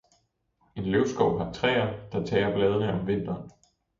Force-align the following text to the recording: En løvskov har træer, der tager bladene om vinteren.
En 0.75 0.83
løvskov 0.85 1.37
har 1.39 1.51
træer, 1.53 2.09
der 2.11 2.25
tager 2.25 2.53
bladene 2.55 2.93
om 2.93 3.07
vinteren. 3.07 3.51